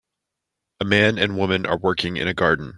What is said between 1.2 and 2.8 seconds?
woman are working in a garden.